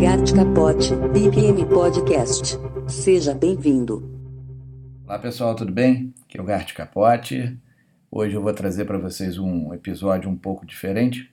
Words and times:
Gart 0.00 0.34
Capote, 0.34 0.96
BPM 1.12 1.64
Podcast. 1.64 2.58
Seja 2.88 3.32
bem-vindo. 3.32 4.02
Olá 5.06 5.16
pessoal, 5.16 5.54
tudo 5.54 5.70
bem? 5.70 6.12
Aqui 6.24 6.38
é 6.38 6.42
o 6.42 6.44
Gart 6.44 6.74
Capote. 6.74 7.56
Hoje 8.10 8.34
eu 8.34 8.42
vou 8.42 8.52
trazer 8.52 8.84
para 8.84 8.98
vocês 8.98 9.38
um 9.38 9.72
episódio 9.72 10.28
um 10.28 10.36
pouco 10.36 10.66
diferente. 10.66 11.32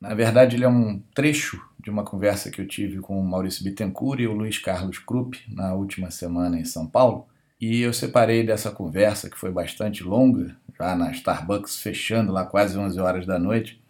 Na 0.00 0.14
verdade, 0.14 0.54
ele 0.54 0.64
é 0.64 0.68
um 0.68 1.02
trecho 1.12 1.60
de 1.82 1.90
uma 1.90 2.04
conversa 2.04 2.48
que 2.48 2.60
eu 2.60 2.68
tive 2.68 3.00
com 3.00 3.18
o 3.18 3.24
Maurício 3.24 3.64
Bittencourt 3.64 4.20
e 4.20 4.28
o 4.28 4.34
Luiz 4.34 4.58
Carlos 4.58 5.00
Krupp 5.00 5.36
na 5.48 5.74
última 5.74 6.12
semana 6.12 6.60
em 6.60 6.64
São 6.64 6.86
Paulo. 6.86 7.26
E 7.60 7.80
eu 7.80 7.92
separei 7.92 8.46
dessa 8.46 8.70
conversa, 8.70 9.28
que 9.28 9.36
foi 9.36 9.50
bastante 9.50 10.04
longa, 10.04 10.56
já 10.78 10.94
na 10.94 11.10
Starbucks 11.10 11.80
fechando 11.80 12.30
lá 12.32 12.44
quase 12.44 12.78
11 12.78 13.00
horas 13.00 13.26
da 13.26 13.36
noite. 13.36 13.82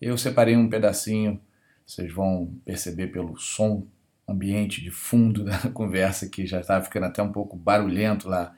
Eu 0.00 0.18
separei 0.18 0.56
um 0.56 0.68
pedacinho 0.68 1.40
vocês 1.86 2.12
vão 2.12 2.52
perceber 2.64 3.08
pelo 3.08 3.38
som 3.38 3.86
ambiente 4.28 4.82
de 4.82 4.90
fundo 4.90 5.44
da 5.46 5.58
conversa 5.70 6.28
que 6.28 6.46
já 6.46 6.60
estava 6.60 6.84
ficando 6.84 7.06
até 7.06 7.22
um 7.22 7.30
pouco 7.30 7.56
barulhento 7.56 8.28
lá 8.28 8.54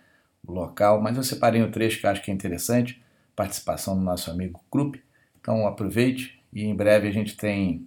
o 0.47 0.53
local, 0.53 1.01
mas 1.01 1.17
eu 1.17 1.23
separei 1.23 1.63
um 1.63 1.71
trecho 1.71 2.01
que 2.01 2.07
acho 2.07 2.23
que 2.23 2.31
é 2.31 2.35
interessante, 2.35 3.03
participação 3.37 3.97
do 3.97 4.03
nosso 4.03 4.31
amigo 4.31 4.65
Krupp. 4.71 5.03
Então 5.39 5.67
aproveite 5.67 6.41
e 6.53 6.65
em 6.65 6.75
breve 6.75 7.07
a 7.07 7.13
gente 7.13 7.37
tem 7.37 7.87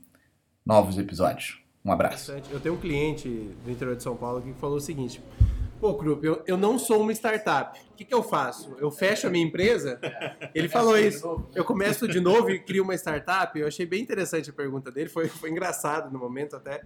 novos 0.65 0.97
episódios. 0.97 1.59
Um 1.83 1.91
abraço. 1.91 2.31
Eu 2.51 2.59
tenho 2.59 2.75
um 2.75 2.79
cliente 2.79 3.27
do 3.65 3.71
interior 3.71 3.95
de 3.95 4.03
São 4.03 4.15
Paulo 4.15 4.41
que 4.41 4.53
falou 4.53 4.77
o 4.77 4.81
seguinte: 4.81 5.19
Pô, 5.81 5.95
Krupp, 5.95 6.23
eu, 6.23 6.43
eu 6.45 6.57
não 6.57 6.77
sou 6.77 7.01
uma 7.01 7.11
startup. 7.11 7.79
O 7.89 7.95
que, 7.95 8.05
que 8.05 8.13
eu 8.13 8.21
faço? 8.21 8.75
Eu 8.77 8.91
fecho 8.91 9.25
a 9.25 9.31
minha 9.31 9.43
empresa? 9.43 9.99
Ele 10.53 10.69
falou 10.69 10.95
isso. 10.95 11.43
Eu 11.55 11.65
começo 11.65 12.07
de 12.07 12.19
novo 12.19 12.51
e 12.51 12.59
crio 12.59 12.83
uma 12.83 12.93
startup? 12.93 13.59
Eu 13.59 13.65
achei 13.65 13.87
bem 13.87 13.99
interessante 13.99 14.51
a 14.51 14.53
pergunta 14.53 14.91
dele, 14.91 15.09
foi, 15.09 15.27
foi 15.27 15.49
engraçado 15.49 16.13
no 16.13 16.19
momento 16.19 16.55
até. 16.55 16.83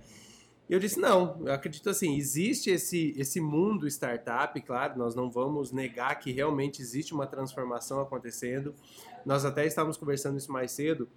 E 0.70 0.74
eu 0.74 0.80
disse, 0.80 0.98
não, 0.98 1.42
eu 1.46 1.52
acredito 1.52 1.90
assim, 1.90 2.16
existe 2.16 2.70
esse, 2.70 3.14
esse 3.18 3.42
mundo 3.42 3.86
startup, 3.86 4.60
claro, 4.62 4.98
nós 4.98 5.14
não 5.14 5.30
vamos 5.30 5.74
negar 5.74 6.18
que 6.18 6.32
realmente 6.32 6.82
existe 6.82 7.14
uma 7.14 7.28
transformação 7.28 8.00
acontecendo. 8.00 8.74
Nós 9.26 9.44
até 9.44 9.66
estávamos 9.66 9.98
conversando 9.98 10.38
isso 10.38 10.54
mais 10.54 10.72
cedo, 10.72 11.10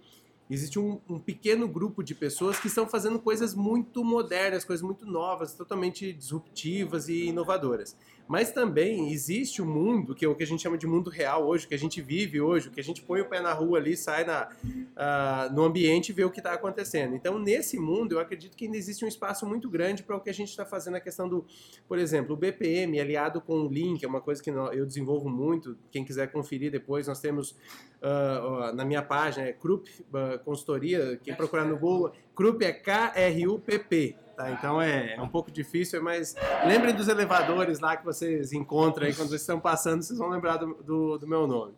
existe 0.49 0.79
um, 0.79 0.99
um, 1.07 1.19
pequeno 1.19 1.67
grupo 1.67 2.03
de 2.03 2.15
pessoas 2.15 2.59
que 2.59 2.67
estão 2.67 2.87
fazendo 2.87 3.19
coisas 3.19 3.53
muito 3.53 4.03
modernas, 4.03 4.65
coisas 4.65 4.83
muito 4.83 5.05
novas, 5.05 5.53
totalmente 5.53 6.11
disruptivas 6.11 7.07
e 7.07 7.25
inovadoras. 7.25 7.95
Mas 8.29 8.51
também 8.51 9.11
existe 9.11 9.59
o 9.59 9.65
um 9.65 9.67
mundo, 9.67 10.13
que 10.13 10.23
é 10.23 10.27
o 10.27 10.35
que 10.35 10.43
a 10.43 10.45
gente 10.45 10.61
chama 10.61 10.77
de 10.77 10.85
mundo 10.85 11.09
real 11.09 11.47
hoje, 11.47 11.67
que 11.67 11.73
a 11.73 11.79
gente 11.79 11.99
vive 11.99 12.39
hoje, 12.39 12.69
que 12.69 12.79
a 12.79 12.83
gente 12.83 13.01
põe 13.01 13.21
o 13.21 13.25
pé 13.25 13.41
na 13.41 13.51
rua 13.53 13.79
ali, 13.79 13.97
sai 13.97 14.23
na, 14.23 14.47
uh, 14.47 15.51
no 15.51 15.63
ambiente 15.63 16.09
e 16.09 16.13
vê 16.13 16.23
o 16.23 16.29
que 16.29 16.39
está 16.39 16.53
acontecendo. 16.53 17.15
Então, 17.15 17.39
nesse 17.39 17.79
mundo, 17.79 18.13
eu 18.13 18.19
acredito 18.19 18.55
que 18.55 18.65
ainda 18.65 18.77
existe 18.77 19.03
um 19.03 19.07
espaço 19.07 19.47
muito 19.47 19.67
grande 19.67 20.03
para 20.03 20.15
o 20.15 20.19
que 20.19 20.29
a 20.29 20.33
gente 20.33 20.49
está 20.49 20.63
fazendo, 20.63 20.95
a 20.95 20.99
questão 20.99 21.27
do, 21.27 21.43
por 21.87 21.97
exemplo, 21.97 22.35
o 22.35 22.37
BPM 22.37 22.99
aliado 22.99 23.41
com 23.41 23.61
o 23.61 23.67
Lean, 23.67 23.97
que 23.97 24.05
é 24.05 24.07
uma 24.07 24.21
coisa 24.21 24.43
que 24.43 24.51
eu 24.51 24.85
desenvolvo 24.85 25.27
muito, 25.27 25.75
quem 25.89 26.05
quiser 26.05 26.31
conferir 26.31 26.71
depois, 26.71 27.07
nós 27.07 27.19
temos 27.19 27.55
uh, 27.99 28.75
na 28.75 28.85
minha 28.85 29.01
página, 29.01 29.47
é 29.47 29.53
Krupp 29.53 29.89
uh, 29.89 30.38
Consultoria, 30.39 31.19
quem 31.23 31.35
procurar 31.35 31.65
no 31.65 31.77
Google, 31.77 32.11
Krupp 32.35 32.63
é 32.63 32.71
K-R-U-P-P. 32.71 34.15
Tá? 34.35 34.51
Então 34.51 34.81
é, 34.81 35.15
é, 35.15 35.21
um 35.21 35.27
pouco 35.27 35.51
difícil, 35.51 36.01
mas 36.01 36.35
lembrem 36.65 36.95
dos 36.95 37.09
elevadores 37.09 37.79
lá 37.79 37.97
que 37.97 38.05
vocês 38.05 38.53
encontram 38.53 39.05
aí, 39.05 39.13
quando 39.13 39.27
vocês 39.27 39.41
estão 39.41 39.59
passando, 39.59 40.01
vocês 40.01 40.17
vão 40.17 40.29
lembrar 40.29 40.57
do, 40.57 40.75
do, 40.75 41.17
do 41.17 41.27
meu 41.27 41.45
nome. 41.45 41.73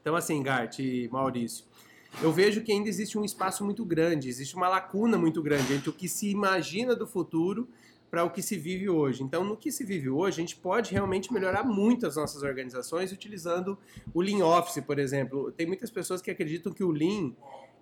Então, 0.00 0.16
assim, 0.16 0.42
Gart 0.42 0.78
e 0.78 1.08
Maurício, 1.12 1.64
eu 2.22 2.32
vejo 2.32 2.62
que 2.62 2.72
ainda 2.72 2.88
existe 2.88 3.16
um 3.16 3.24
espaço 3.24 3.64
muito 3.64 3.84
grande, 3.84 4.28
existe 4.28 4.56
uma 4.56 4.68
lacuna 4.68 5.16
muito 5.16 5.42
grande 5.42 5.72
entre 5.72 5.88
o 5.88 5.92
que 5.92 6.08
se 6.08 6.28
imagina 6.28 6.96
do 6.96 7.06
futuro 7.06 7.68
para 8.10 8.24
o 8.24 8.30
que 8.30 8.42
se 8.42 8.56
vive 8.56 8.88
hoje. 8.88 9.22
Então, 9.22 9.44
no 9.44 9.56
que 9.56 9.70
se 9.70 9.84
vive 9.84 10.08
hoje, 10.08 10.38
a 10.38 10.40
gente 10.40 10.56
pode 10.56 10.92
realmente 10.92 11.32
melhorar 11.32 11.62
muito 11.62 12.06
as 12.06 12.16
nossas 12.16 12.42
organizações 12.42 13.12
utilizando 13.12 13.78
o 14.14 14.20
Lean 14.20 14.44
Office, 14.44 14.82
por 14.82 14.98
exemplo. 14.98 15.52
Tem 15.52 15.66
muitas 15.66 15.90
pessoas 15.90 16.22
que 16.22 16.30
acreditam 16.30 16.72
que 16.72 16.82
o 16.82 16.90
Lean 16.90 17.32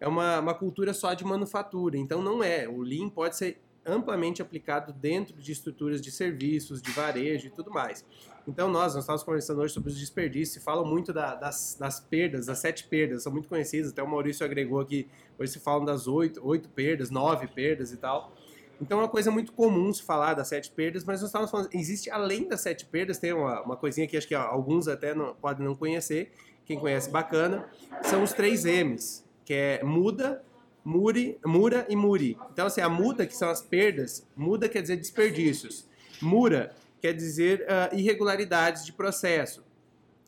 é 0.00 0.06
uma, 0.06 0.40
uma 0.40 0.54
cultura 0.54 0.92
só 0.92 1.14
de 1.14 1.24
manufatura. 1.24 1.96
Então, 1.96 2.22
não 2.22 2.42
é. 2.42 2.68
O 2.68 2.80
Lean 2.82 3.08
pode 3.08 3.36
ser 3.36 3.60
amplamente 3.84 4.42
aplicado 4.42 4.92
dentro 4.92 5.36
de 5.36 5.52
estruturas 5.52 6.02
de 6.02 6.10
serviços, 6.10 6.82
de 6.82 6.90
varejo 6.90 7.46
e 7.46 7.50
tudo 7.50 7.70
mais. 7.70 8.04
Então, 8.46 8.68
nós, 8.68 8.94
nós 8.94 9.04
estávamos 9.04 9.22
conversando 9.22 9.60
hoje 9.60 9.74
sobre 9.74 9.90
os 9.90 9.98
desperdícios, 9.98 10.62
falam 10.62 10.84
muito 10.84 11.12
da, 11.12 11.34
das, 11.34 11.76
das, 11.78 12.00
perdas, 12.00 12.46
das 12.46 12.58
sete 12.58 12.86
perdas, 12.86 13.22
são 13.22 13.32
muito 13.32 13.48
conhecidas, 13.48 13.90
até 13.90 14.02
o 14.02 14.08
Maurício 14.08 14.44
agregou 14.44 14.80
aqui, 14.80 15.08
hoje 15.38 15.52
se 15.52 15.60
falam 15.60 15.84
das 15.84 16.06
oito, 16.06 16.44
oito 16.46 16.68
perdas, 16.68 17.10
nove 17.10 17.46
perdas 17.48 17.92
e 17.92 17.96
tal. 17.96 18.32
Então 18.80 18.98
é 18.98 19.02
uma 19.02 19.08
coisa 19.08 19.30
muito 19.30 19.52
comum 19.52 19.92
se 19.92 20.02
falar 20.02 20.34
das 20.34 20.48
sete 20.48 20.70
perdas, 20.70 21.02
mas 21.04 21.20
nós 21.20 21.28
estávamos 21.28 21.50
falando, 21.50 21.70
existe 21.72 22.10
além 22.10 22.46
das 22.46 22.60
sete 22.60 22.84
perdas, 22.84 23.18
tem 23.18 23.32
uma, 23.32 23.62
uma 23.62 23.76
coisinha 23.76 24.06
que 24.06 24.16
acho 24.16 24.28
que 24.28 24.34
alguns 24.34 24.86
até 24.86 25.14
não, 25.14 25.34
podem 25.34 25.64
não 25.64 25.74
conhecer, 25.74 26.30
quem 26.64 26.78
conhece 26.78 27.10
bacana, 27.10 27.68
são 28.02 28.22
os 28.22 28.32
três 28.32 28.64
M's, 28.64 29.24
que 29.46 29.54
é 29.54 29.82
muda, 29.84 30.44
muri, 30.84 31.38
mura 31.46 31.86
e 31.88 31.96
muri. 31.96 32.36
Então, 32.52 32.66
assim, 32.66 32.80
a 32.80 32.88
muda, 32.88 33.26
que 33.26 33.34
são 33.34 33.48
as 33.48 33.62
perdas, 33.62 34.26
muda 34.36 34.68
quer 34.68 34.82
dizer 34.82 34.96
desperdícios. 34.96 35.88
Mura 36.20 36.74
quer 37.00 37.14
dizer 37.14 37.62
uh, 37.62 37.96
irregularidades 37.96 38.84
de 38.84 38.92
processo. 38.92 39.64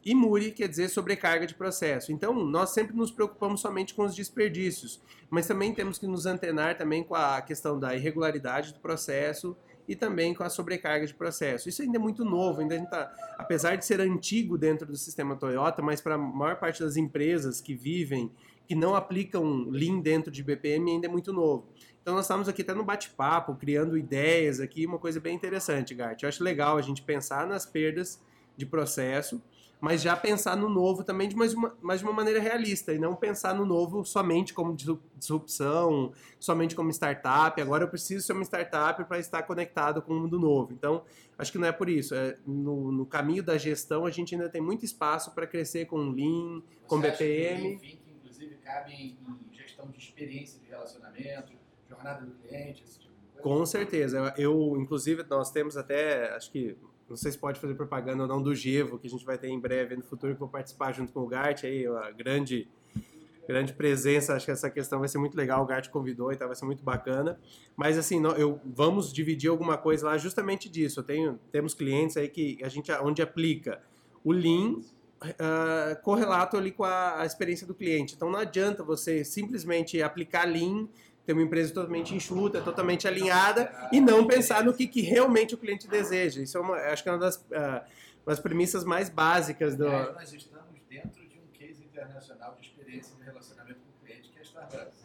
E 0.04 0.14
muri 0.14 0.52
quer 0.52 0.68
dizer 0.68 0.88
sobrecarga 0.88 1.46
de 1.46 1.54
processo. 1.54 2.12
Então, 2.12 2.32
nós 2.32 2.70
sempre 2.70 2.96
nos 2.96 3.10
preocupamos 3.10 3.60
somente 3.60 3.92
com 3.92 4.04
os 4.04 4.14
desperdícios, 4.14 5.02
mas 5.28 5.46
também 5.46 5.74
temos 5.74 5.98
que 5.98 6.06
nos 6.06 6.24
antenar 6.24 6.78
também 6.78 7.02
com 7.02 7.16
a 7.16 7.42
questão 7.42 7.78
da 7.78 7.94
irregularidade 7.94 8.72
do 8.72 8.80
processo 8.80 9.56
e 9.88 9.97
também 9.97 10.34
com 10.34 10.44
a 10.44 10.50
sobrecarga 10.50 11.06
de 11.06 11.15
processo. 11.15 11.69
Isso 11.69 11.81
ainda 11.81 11.97
é 11.97 11.99
muito 11.99 12.25
novo, 12.25 12.60
ainda 12.60 12.75
a 12.75 12.78
gente 12.78 12.91
tá, 12.91 13.10
apesar 13.38 13.76
de 13.76 13.87
ser 13.87 14.00
antigo 14.00 14.59
dentro 14.59 14.87
do 14.87 14.97
sistema 14.97 15.34
Toyota, 15.34 15.81
mas 15.81 16.00
para 16.00 16.16
a 16.16 16.19
maior 16.19 16.56
parte 16.56 16.81
das 16.81 16.97
empresas 16.97 17.60
que 17.60 17.75
vivem 17.75 18.31
que 18.66 18.75
não 18.75 18.94
aplicam 18.94 19.66
Lean 19.71 19.99
dentro 20.00 20.31
de 20.31 20.44
BPM 20.44 20.91
ainda 20.91 21.06
é 21.06 21.10
muito 21.10 21.32
novo. 21.32 21.66
Então 22.03 22.15
nós 22.15 22.26
estamos 22.26 22.49
aqui 22.50 22.60
até 22.60 22.75
no 22.75 22.84
bate-papo, 22.84 23.54
criando 23.54 23.97
ideias 23.97 24.60
aqui, 24.60 24.84
uma 24.84 24.99
coisa 24.99 25.19
bem 25.19 25.34
interessante, 25.34 25.94
Gart. 25.94 26.22
Eu 26.22 26.28
acho 26.28 26.44
legal 26.44 26.76
a 26.76 26.82
gente 26.82 27.00
pensar 27.00 27.47
nas 27.47 27.65
perdas 27.65 28.20
de 28.58 28.66
processo, 28.66 29.41
mas 29.80 30.02
já 30.02 30.14
pensar 30.14 30.56
no 30.56 30.69
novo 30.69 31.02
também 31.04 31.28
de 31.28 31.36
mais 31.36 31.54
uma, 31.54 31.74
mais 31.80 32.00
de 32.00 32.06
uma 32.06 32.12
maneira 32.12 32.41
realista, 32.41 32.92
e 32.92 32.98
não 32.98 33.14
pensar 33.14 33.54
no 33.54 33.64
novo 33.64 34.04
somente 34.04 34.52
como 34.52 34.76
disrupção, 35.16 36.12
somente 36.38 36.74
como 36.74 36.91
startup. 36.91 37.58
Agora 37.62 37.84
eu 37.84 37.88
preciso 37.88 38.26
ser 38.26 38.32
uma 38.34 38.42
startup 38.42 39.02
para 39.04 39.19
estar 39.19 39.44
conectado 39.44 40.02
com 40.02 40.12
o 40.12 40.20
mundo 40.20 40.38
novo. 40.38 40.72
Então, 40.72 41.04
acho 41.38 41.52
que 41.52 41.58
não 41.58 41.69
é 41.69 41.72
por 41.72 41.88
isso. 41.88 42.14
É, 42.14 42.36
no, 42.44 42.92
no 42.92 43.06
caminho 43.06 43.42
da 43.42 43.56
gestão, 43.56 44.04
a 44.04 44.10
gente 44.10 44.34
ainda 44.34 44.48
tem 44.48 44.60
muito 44.60 44.84
espaço 44.84 45.30
para 45.30 45.46
crescer 45.46 45.86
com 45.86 46.10
Lean, 46.10 46.60
com 46.86 47.00
Você 47.00 47.10
BPM 47.10 47.98
cabe 48.69 48.92
em, 48.92 49.16
em 49.50 49.54
gestão 49.56 49.88
de 49.88 49.98
experiência 49.98 50.60
de 50.60 50.69
relacionamento, 50.69 51.52
jornada 51.88 52.26
do 52.26 52.32
cliente, 52.34 52.84
esse 52.84 53.00
tipo 53.00 53.14
de 53.14 53.26
coisa? 53.32 53.42
Com 53.42 53.64
certeza. 53.64 54.34
Eu, 54.36 54.76
inclusive, 54.78 55.25
nós 55.25 55.50
temos 55.50 55.76
até, 55.76 56.34
acho 56.34 56.50
que, 56.52 56.76
não 57.08 57.16
sei 57.16 57.32
se 57.32 57.38
pode 57.38 57.58
fazer 57.58 57.74
propaganda 57.74 58.22
ou 58.22 58.28
não, 58.28 58.42
do 58.42 58.54
Gevo, 58.54 58.98
que 58.98 59.06
a 59.06 59.10
gente 59.10 59.24
vai 59.24 59.38
ter 59.38 59.48
em 59.48 59.58
breve 59.58 59.96
no 59.96 60.02
futuro, 60.02 60.34
que 60.34 60.41
vou 60.41 60.48
participar 60.48 60.92
junto 60.92 61.12
com 61.12 61.20
o 61.20 61.26
Gart, 61.26 61.64
aí, 61.64 61.86
a 61.86 62.10
grande 62.10 62.69
grande 63.48 63.72
presença, 63.72 64.34
acho 64.34 64.44
que 64.44 64.52
essa 64.52 64.69
questão 64.69 64.98
vai 64.98 65.08
ser 65.08 65.16
muito 65.16 65.34
legal, 65.34 65.62
o 65.62 65.66
Gart 65.66 65.88
convidou 65.88 66.30
e 66.30 66.36
tá, 66.36 66.46
vai 66.46 66.54
ser 66.54 66.66
muito 66.66 66.84
bacana. 66.84 67.41
Mas 67.74 67.96
assim, 67.96 68.22
eu 68.36 68.60
vamos 68.62 69.10
dividir 69.10 69.48
alguma 69.48 69.78
coisa 69.78 70.04
lá 70.04 70.19
justamente 70.19 70.69
disso. 70.69 71.00
Eu 71.00 71.04
tenho, 71.04 71.41
temos 71.50 71.72
clientes 71.72 72.19
aí 72.19 72.28
que 72.28 72.58
a 72.62 72.69
gente 72.69 72.92
onde 72.92 73.22
aplica 73.22 73.80
o 74.22 74.32
Lean 74.32 74.80
uh, 75.22 76.02
correlato 76.02 76.58
ali 76.58 76.70
com 76.70 76.84
a, 76.84 77.22
a, 77.22 77.26
experiência 77.26 77.66
do 77.66 77.75
cliente. 77.75 78.14
Então 78.14 78.30
não 78.30 78.38
adianta 78.38 78.82
você 78.82 79.25
simplesmente 79.25 80.02
aplicar 80.02 80.44
Lean, 80.44 80.86
ter 81.28 81.34
uma 81.34 81.42
empresa 81.42 81.74
totalmente 81.74 82.14
enxuta, 82.14 82.58
totalmente 82.62 83.06
alinhada 83.06 83.70
e 83.92 84.00
não 84.00 84.26
pensar 84.26 84.64
no 84.64 84.72
que, 84.72 84.86
que 84.86 85.02
realmente 85.02 85.54
o 85.54 85.58
cliente 85.58 85.86
deseja. 85.86 86.40
Isso 86.40 86.56
é 86.56 86.60
uma, 86.62 86.75
acho 86.75 87.02
que 87.02 87.08
é 87.10 87.12
uma 87.12 87.19
das, 87.19 87.36
uh, 87.36 87.84
das 88.25 88.40
premissas 88.40 88.82
mais 88.82 89.10
básicas 89.10 89.76
do. 89.76 89.84
nós 89.86 90.32
estamos 90.32 90.80
dentro 90.88 91.28
de 91.28 91.38
um 91.38 91.46
case 91.52 91.84
internacional 91.84 92.56
de 92.58 92.66
experiência 92.66 93.14
de 93.14 93.25
relacionamento 93.25 93.78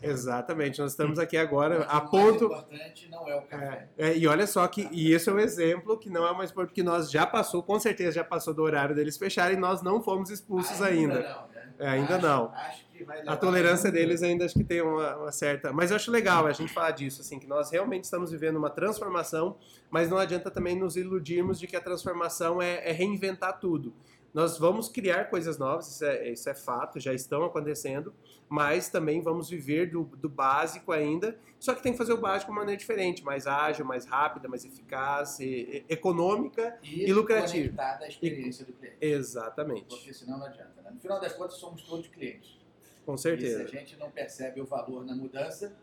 Exatamente, 0.02 0.82
nós 0.82 0.92
estamos 0.92 1.20
aqui 1.20 1.38
agora 1.38 1.84
a 1.84 2.02
ponto. 2.02 2.46
O 2.46 2.48
importante 2.48 3.10
não 3.10 3.28
é 3.28 3.36
o 3.36 3.42
café. 3.42 3.90
É, 3.98 4.10
é, 4.10 4.18
e 4.18 4.26
olha 4.26 4.48
só 4.48 4.68
que 4.68 4.88
e 4.92 5.14
esse 5.14 5.30
é 5.30 5.32
um 5.34 5.40
exemplo 5.40 5.98
que 5.98 6.10
não 6.10 6.28
é 6.28 6.34
mais 6.34 6.52
porque 6.52 6.82
nós 6.82 7.12
já 7.12 7.26
passou, 7.26 7.62
com 7.62 7.80
certeza 7.80 8.14
já 8.14 8.24
passou 8.24 8.54
do 8.54 8.64
horário 8.64 8.96
deles 8.96 9.18
fecharem 9.18 9.58
e 9.58 9.60
nós 9.60 9.82
não 9.82 10.02
fomos 10.02 10.30
expulsos 10.30 10.82
ainda. 10.82 11.16
ainda. 11.16 11.30
Não, 11.30 11.48
né? 11.48 11.74
é, 11.80 11.88
ainda 11.90 12.16
acho, 12.16 12.26
não. 12.26 12.52
Acho 12.54 12.86
a 13.28 13.38
tolerância 13.38 13.92
deles 13.92 14.24
ainda 14.24 14.46
acho 14.46 14.54
que 14.54 14.64
tem 14.64 14.82
uma, 14.82 15.16
uma, 15.16 15.32
certa. 15.32 15.72
Mas 15.72 15.92
eu 15.92 15.96
acho 15.96 16.12
legal 16.12 16.46
a 16.46 16.52
gente 16.52 16.74
falar 16.74 16.92
disso, 16.92 17.22
assim, 17.22 17.40
que 17.40 17.48
nós 17.48 17.72
realmente 17.72 18.04
estamos 18.06 18.32
vivendo 18.32 18.58
uma 18.58 18.70
transformação, 18.70 19.58
mas 19.90 20.10
não 20.10 20.18
adianta 20.18 20.50
também 20.52 20.78
nos 20.78 20.96
iludirmos 20.96 21.60
de 21.60 21.68
que 21.68 21.76
a 21.76 21.82
transformação 21.82 22.62
é, 22.62 22.90
é 22.90 22.92
reinventar 22.92 23.60
tudo 23.60 23.94
Nós 24.34 24.58
vamos 24.58 24.90
criar 24.90 25.30
coisas 25.30 25.58
novas, 25.58 25.88
isso 25.88 26.06
é, 26.06 26.30
isso 26.30 26.50
é 26.50 26.54
fato, 26.54 27.00
já 27.00 27.14
estão 27.14 27.44
acontecendo, 27.44 28.14
mas 28.50 28.90
também 28.90 29.22
vamos 29.22 29.50
viver 29.50 29.90
do, 29.90 30.04
do 30.04 30.30
básico 30.30 30.92
ainda, 30.92 31.38
só 31.60 31.74
que 31.74 31.82
tem 31.82 31.94
que 31.94 31.98
fazer 31.98 32.14
o 32.14 32.18
básico 32.18 32.52
de 32.52 32.52
uma 32.52 32.60
maneira 32.60 32.78
diferente, 32.78 33.24
mais 33.24 33.48
ágil, 33.48 33.86
mais 33.86 34.06
rápida, 34.06 34.48
mais 34.50 34.66
eficaz, 34.66 35.40
e, 35.40 35.46
e, 35.46 35.86
econômica 35.90 36.78
e, 36.84 37.06
e 37.06 37.14
lucrativa. 37.14 37.70
conectada 37.70 38.06
à 38.06 38.08
experiência 38.08 38.66
do 38.66 38.74
cliente. 38.74 38.98
Exatamente. 39.00 39.86
Porque 39.86 40.14
senão 40.14 40.38
não 40.38 40.46
adianta. 40.46 40.82
Né? 40.84 40.92
No 40.92 41.00
final 41.00 41.20
das 41.20 41.34
contas, 41.34 41.58
somos 41.58 41.82
todos 41.84 42.08
clientes. 42.10 42.63
Com 43.06 43.18
certeza. 43.18 43.64
E 43.64 43.70
se 43.70 43.76
a 43.76 43.80
gente 43.80 43.98
não 43.98 44.10
percebe 44.10 44.62
o 44.62 44.66
valor 44.66 45.06
na 45.06 45.16
mudança, 45.16 45.74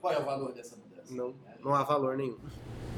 qual 0.00 0.12
é 0.12 0.18
o 0.18 0.24
valor 0.24 0.52
dessa 0.52 0.76
mudança? 0.76 1.14
Não, 1.14 1.34
não 1.62 1.74
há 1.74 1.82
valor 1.84 2.16
nenhum. 2.16 2.36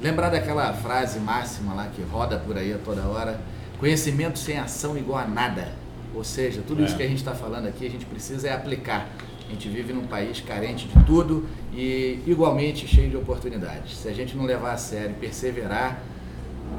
Lembrar 0.01 0.31
daquela 0.31 0.73
frase 0.73 1.19
máxima 1.19 1.75
lá 1.75 1.89
que 1.89 2.03
roda 2.03 2.39
por 2.41 2.57
aí 2.57 2.73
a 2.73 2.79
toda 2.79 3.03
hora: 3.07 3.41
conhecimento 3.79 4.39
sem 4.39 4.59
ação 4.59 4.97
igual 4.97 5.19
a 5.19 5.27
nada. 5.27 5.73
Ou 6.15 6.23
seja, 6.23 6.63
tudo 6.67 6.83
É. 6.83 6.87
isso 6.87 6.97
que 6.97 7.03
a 7.03 7.09
gente 7.09 7.19
está 7.19 7.35
falando 7.35 7.67
aqui, 7.67 7.87
a 7.87 7.91
gente 7.91 8.07
precisa 8.07 8.49
é 8.49 8.53
aplicar. 8.53 9.09
A 9.47 9.51
gente 9.51 9.69
vive 9.69 9.93
num 9.93 10.07
país 10.07 10.41
carente 10.41 10.89
de 10.89 11.05
tudo 11.05 11.47
e 11.73 12.19
igualmente 12.27 12.87
cheio 12.89 13.11
de 13.11 13.17
oportunidades. 13.17 13.97
Se 13.99 14.09
a 14.09 14.13
gente 14.13 14.37
não 14.37 14.45
levar 14.45 14.73
a 14.73 14.77
sério 14.77 15.11
e 15.11 15.21
perseverar, 15.21 16.01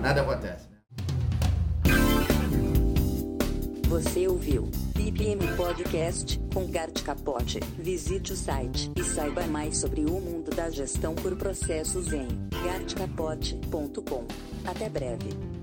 nada 0.02 0.22
acontece. 0.22 0.66
né? 0.70 0.76
Você 3.88 4.28
ouviu 4.28 4.70
BPM 5.16 5.48
Podcast 5.56 6.38
com 6.54 6.68
Gart 6.68 7.02
Capote. 7.04 7.62
Visite 7.80 8.34
o 8.34 8.36
site 8.36 8.92
e 8.98 9.04
saiba 9.04 9.48
mais 9.48 9.78
sobre 9.78 10.02
o 10.02 10.20
mundo 10.20 10.52
da 10.54 10.70
gestão 10.70 11.16
por 11.16 11.38
processos 11.38 12.12
em 12.12 12.28
gartcapote.com. 12.66 14.26
Até 14.66 14.90
breve. 14.90 15.55